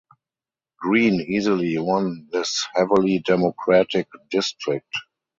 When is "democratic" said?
3.23-4.07